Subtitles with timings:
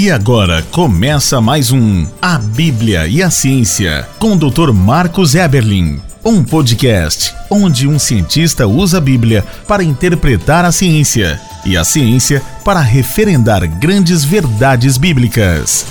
[0.00, 4.72] E agora começa mais um A Bíblia e a Ciência com o Dr.
[4.72, 6.00] Marcos Eberlin.
[6.24, 12.40] Um podcast onde um cientista usa a Bíblia para interpretar a ciência e a ciência
[12.64, 15.84] para referendar grandes verdades bíblicas.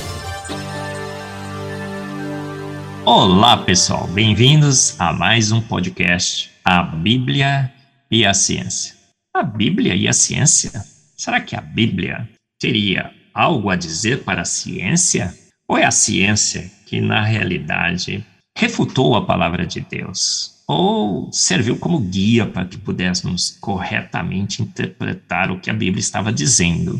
[3.06, 7.72] Olá, pessoal, bem-vindos a mais um podcast A Bíblia
[8.10, 8.96] e a Ciência.
[9.32, 10.84] A Bíblia e a Ciência?
[11.16, 12.28] Será que a Bíblia
[12.60, 15.34] teria algo a dizer para a ciência?
[15.66, 18.26] Ou é a ciência que, na realidade,
[18.58, 20.60] refutou a palavra de Deus?
[20.68, 27.00] Ou serviu como guia para que pudéssemos corretamente interpretar o que a Bíblia estava dizendo?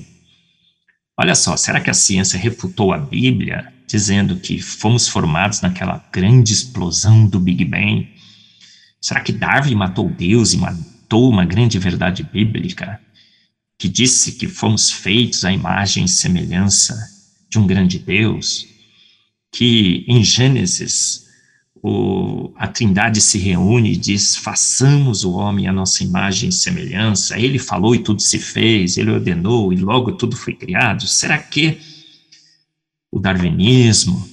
[1.20, 6.54] Olha só, será que a ciência refutou a Bíblia, dizendo que fomos formados naquela grande
[6.54, 8.08] explosão do Big Bang?
[9.02, 13.02] Será que Darwin matou Deus e matou uma grande verdade bíblica?
[13.80, 16.94] Que disse que fomos feitos à imagem e semelhança
[17.50, 18.68] de um grande Deus,
[19.50, 21.28] que em Gênesis
[21.82, 27.40] o, a Trindade se reúne e diz: façamos o homem à nossa imagem e semelhança.
[27.40, 31.08] Ele falou e tudo se fez, ele ordenou e logo tudo foi criado.
[31.08, 31.80] Será que
[33.10, 34.30] o darwinismo,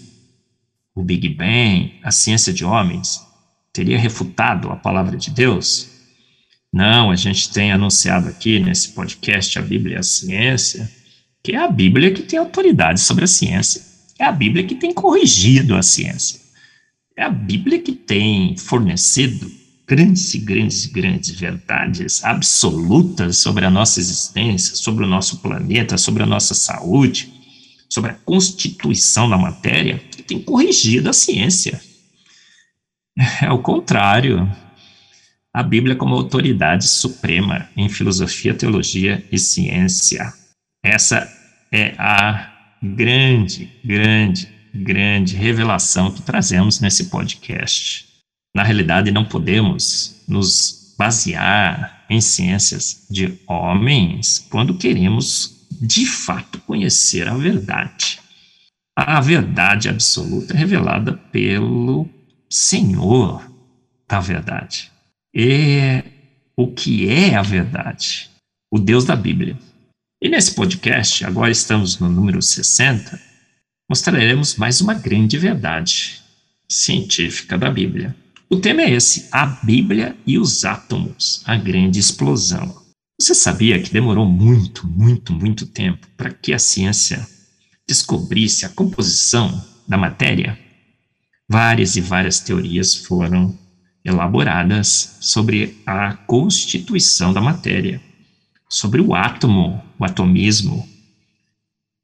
[0.92, 3.25] o Big Bang, a ciência de homens,
[3.73, 5.95] teria refutado a palavra de Deus?
[6.72, 10.91] Não, a gente tem anunciado aqui nesse podcast a Bíblia e a Ciência,
[11.42, 13.81] que é a Bíblia que tem autoridade sobre a ciência.
[14.19, 16.41] É a Bíblia que tem corrigido a ciência.
[17.17, 19.50] É a Bíblia que tem fornecido
[19.86, 26.25] grandes e grandes grandes verdades absolutas sobre a nossa existência, sobre o nosso planeta, sobre
[26.25, 27.33] a nossa saúde,
[27.89, 31.80] sobre a constituição da matéria, que tem corrigido a ciência.
[33.41, 34.51] É o contrário
[35.57, 40.31] a Bíblia como autoridade suprema em filosofia, teologia e ciência.
[40.85, 41.27] Essa
[41.73, 48.07] é a grande, grande, grande revelação que trazemos nesse podcast.
[48.55, 57.29] Na realidade, não podemos nos basear em ciências de homens quando queremos de fato conhecer
[57.29, 58.19] a verdade.
[58.95, 62.07] A verdade absoluta revelada pelo
[62.51, 63.42] Senhor
[64.07, 64.95] da verdade
[65.39, 66.02] é
[66.57, 68.30] o que é a verdade,
[68.73, 69.58] o Deus da Bíblia.
[70.23, 73.20] E nesse podcast, agora estamos no número 60,
[73.86, 76.23] mostraremos mais uma grande verdade
[76.67, 78.17] científica da Bíblia.
[78.48, 82.74] O tema é esse: a Bíblia e os átomos, a grande explosão.
[83.20, 87.27] Você sabia que demorou muito, muito, muito tempo para que a ciência
[87.86, 90.58] descobrisse a composição da matéria?
[91.47, 93.57] Várias e várias teorias foram
[94.06, 98.00] elaboradas sobre a constituição da matéria,
[98.68, 100.89] sobre o átomo, o atomismo.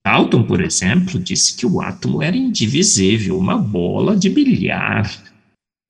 [0.04, 5.08] Dalton, por exemplo, disse que o átomo era indivisível, uma bola de bilhar.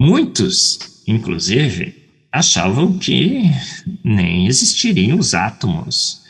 [0.00, 1.94] Muitos, inclusive,
[2.30, 3.44] achavam que
[4.04, 6.20] nem existiriam os átomos,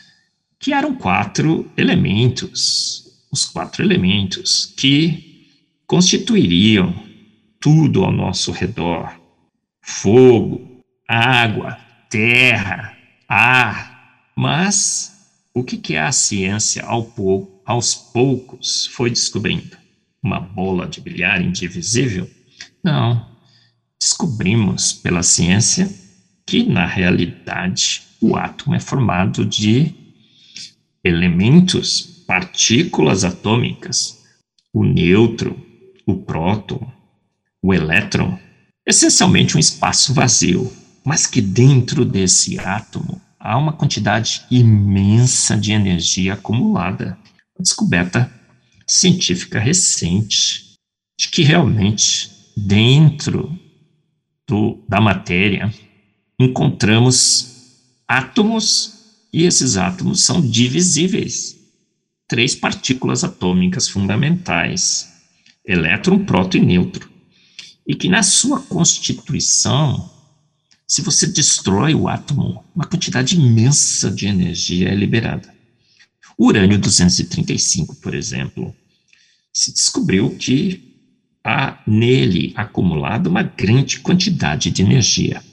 [0.57, 5.49] que eram quatro elementos, os quatro elementos que
[5.85, 6.95] constituiriam
[7.59, 9.22] tudo ao nosso redor
[9.83, 11.77] fogo, água,
[12.09, 14.31] terra, ar.
[14.35, 15.13] Mas
[15.53, 19.77] o que, que a ciência ao pou, aos poucos foi descobrindo?
[20.23, 22.29] Uma bola de bilhar indivisível?
[22.83, 23.29] Não.
[23.99, 25.87] Descobrimos pela ciência
[26.47, 29.93] que, na realidade, o átomo é formado de
[31.03, 34.23] elementos, partículas atômicas,
[34.73, 35.57] o nêutron,
[36.05, 36.89] o próton,
[37.61, 38.39] o elétron
[38.85, 40.71] essencialmente um espaço vazio,
[41.03, 47.17] mas que dentro desse átomo há uma quantidade imensa de energia acumulada.
[47.57, 48.31] Uma descoberta
[48.87, 50.75] científica recente
[51.17, 53.57] de que realmente dentro
[54.47, 55.73] do, da matéria
[56.39, 57.53] encontramos
[58.07, 58.93] átomos
[59.31, 61.57] e esses átomos são divisíveis.
[62.27, 65.11] Três partículas atômicas fundamentais:
[65.65, 67.12] elétron, próton e nêutron
[67.87, 70.09] e que na sua constituição,
[70.87, 75.53] se você destrói o átomo, uma quantidade imensa de energia é liberada.
[76.37, 78.75] O urânio 235, por exemplo,
[79.51, 80.93] se descobriu que
[81.43, 85.43] há nele acumulado uma grande quantidade de energia.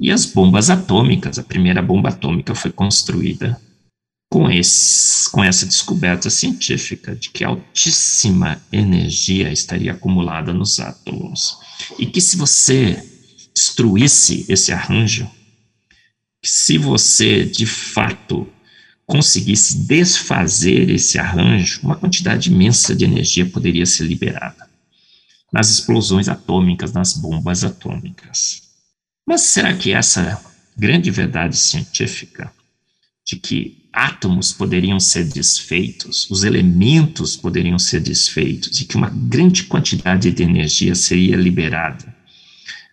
[0.00, 3.60] E as bombas atômicas, a primeira bomba atômica foi construída
[4.32, 11.58] com, esse, com essa descoberta científica de que altíssima energia estaria acumulada nos átomos
[11.98, 13.06] e que se você
[13.54, 15.30] destruísse esse arranjo,
[16.42, 18.48] se você de fato
[19.04, 24.66] conseguisse desfazer esse arranjo, uma quantidade imensa de energia poderia ser liberada
[25.52, 28.62] nas explosões atômicas, nas bombas atômicas.
[29.28, 30.42] Mas será que essa
[30.74, 32.50] grande verdade científica
[33.24, 39.64] de que átomos poderiam ser desfeitos, os elementos poderiam ser desfeitos e que uma grande
[39.64, 42.22] quantidade de energia seria liberada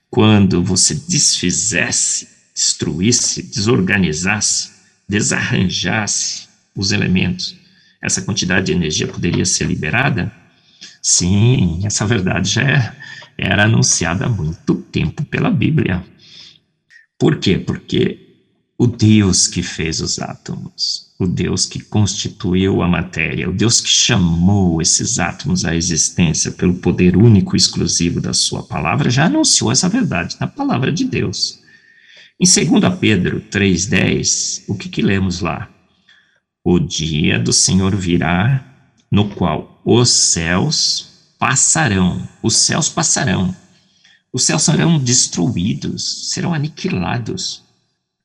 [0.09, 4.71] quando você desfizesse, destruísse, desorganizasse,
[5.07, 7.55] desarranjasse os elementos,
[8.01, 10.31] essa quantidade de energia poderia ser liberada?
[11.01, 12.95] Sim, essa verdade já é,
[13.37, 16.03] era anunciada há muito tempo pela Bíblia.
[17.17, 17.57] Por quê?
[17.57, 18.28] Porque
[18.79, 23.89] o Deus que fez os átomos, o Deus que constituiu a matéria, o Deus que
[23.89, 29.69] chamou esses átomos à existência pelo poder único e exclusivo da sua palavra, já anunciou
[29.69, 31.59] essa verdade na palavra de Deus.
[32.39, 35.69] Em 2 Pedro 3,10, o que, que lemos lá?
[36.63, 38.63] O dia do Senhor virá,
[39.11, 43.53] no qual os céus passarão, os céus passarão,
[44.31, 47.67] os céus serão destruídos, serão aniquilados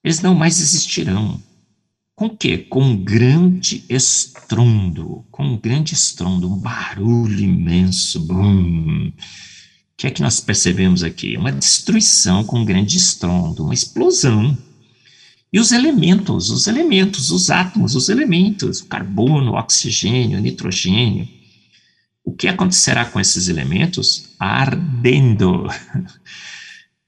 [0.04, 1.42] eles não mais existirão.
[2.14, 2.58] Com o quê?
[2.58, 8.20] Com um grande estrondo, com um grande estrondo, um barulho imenso.
[8.20, 9.08] Bum.
[9.08, 9.12] O
[9.96, 11.36] que é que nós percebemos aqui?
[11.36, 14.56] Uma destruição com um grande estrondo, uma explosão.
[15.52, 21.28] E os elementos, os elementos, os átomos, os elementos, o carbono, o oxigênio, o nitrogênio.
[22.24, 24.34] O que acontecerá com esses elementos?
[24.38, 25.66] Ardendo.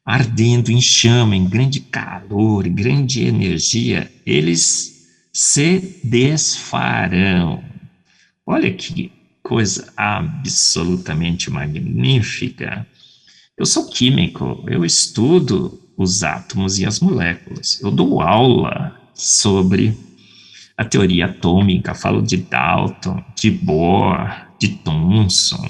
[0.06, 7.64] ardendo em chama, em grande calor, grande energia, eles se desfarão.
[8.46, 9.10] Olha que
[9.42, 12.86] coisa absolutamente magnífica.
[13.58, 17.80] Eu sou químico, eu estudo os átomos e as moléculas.
[17.82, 19.96] Eu dou aula sobre
[20.76, 25.68] a teoria atômica, falo de Dalton, de Bohr, de Thomson,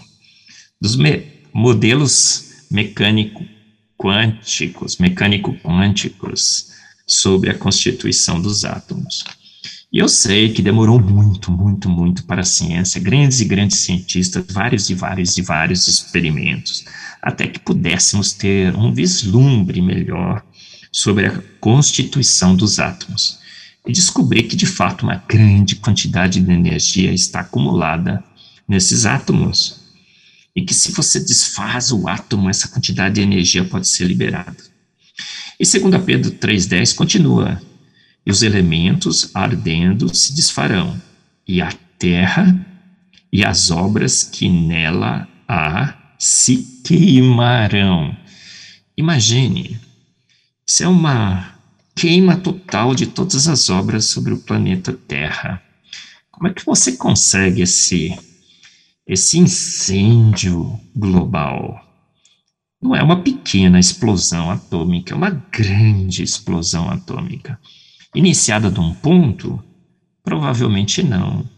[0.81, 1.23] dos me
[1.55, 3.56] modelos mecânico
[3.97, 6.75] quânticos, mecânico-quânticos,
[7.07, 9.25] sobre a constituição dos átomos.
[9.93, 14.45] E eu sei que demorou muito, muito, muito para a ciência, grandes e grandes cientistas,
[14.51, 16.85] vários e vários e vários experimentos,
[17.23, 20.45] até que pudéssemos ter um vislumbre melhor
[20.91, 23.39] sobre a constituição dos átomos
[23.87, 28.23] e descobrir que, de fato, uma grande quantidade de energia está acumulada
[28.69, 29.86] nesses átomos
[30.57, 34.57] e que se você desfaz o átomo, essa quantidade de energia pode ser liberada.
[35.61, 37.61] E segundo Pedro 3,10 continua,
[38.25, 41.01] e os elementos ardendo se desfarão,
[41.47, 42.67] e a terra
[43.31, 48.17] e as obras que nela há se queimarão.
[48.97, 49.79] Imagine,
[50.67, 51.55] isso é uma
[51.95, 55.63] queima total de todas as obras sobre o planeta Terra.
[56.31, 58.19] Como é que você consegue esse
[59.07, 61.83] esse incêndio global
[62.83, 67.59] não é uma pequena explosão atômica, é uma grande explosão atômica.
[68.15, 69.63] Iniciada de um ponto?
[70.23, 71.49] Provavelmente não.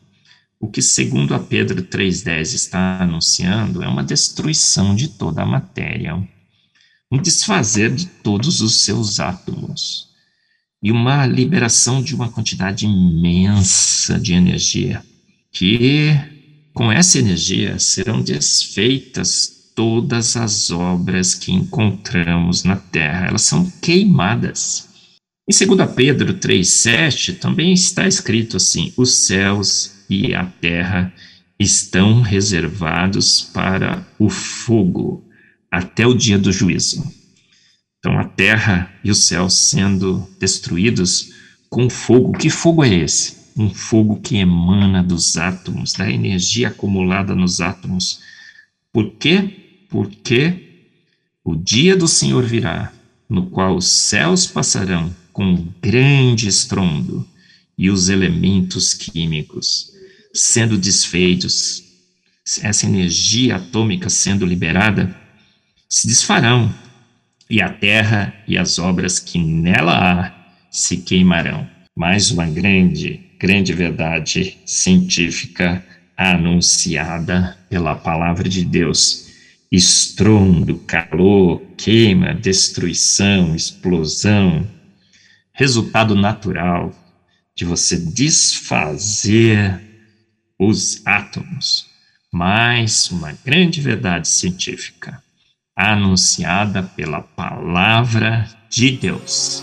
[0.61, 6.17] O que, segundo a Pedro 3,10 está anunciando, é uma destruição de toda a matéria,
[7.11, 10.09] um desfazer de todos os seus átomos
[10.83, 15.03] e uma liberação de uma quantidade imensa de energia
[15.53, 16.38] que
[16.79, 24.89] com essa energia serão desfeitas todas as obras que encontramos na terra, elas são queimadas.
[25.51, 31.13] Em 2 Pedro 3,7 também está escrito assim: os céus e a terra
[31.59, 35.29] estão reservados para o fogo
[35.69, 37.03] até o dia do juízo.
[37.99, 41.33] Então, a terra e os céus sendo destruídos
[41.69, 42.39] com fogo.
[42.39, 43.38] Que fogo é esse?
[43.59, 48.21] Um fogo que emana dos átomos, da energia acumulada nos átomos.
[48.93, 49.85] Por quê?
[49.89, 50.87] Porque
[51.45, 52.93] o dia do Senhor virá,
[53.29, 57.27] no qual os céus passarão com grande estrondo
[57.77, 59.93] e os elementos químicos
[60.33, 61.83] sendo desfeitos,
[62.63, 65.15] essa energia atômica sendo liberada,
[65.89, 66.73] se desfarão,
[67.51, 70.33] e a terra e as obras que nela há
[70.71, 71.69] se queimarão.
[71.97, 75.85] Mais uma grande grande verdade científica
[76.17, 79.29] anunciada pela palavra de Deus.
[79.71, 84.67] Estrondo, calor, queima, destruição, explosão,
[85.53, 86.93] resultado natural
[87.55, 89.81] de você desfazer
[90.59, 91.87] os átomos.
[92.33, 95.23] Mais uma grande verdade científica
[95.77, 99.63] anunciada pela palavra de Deus.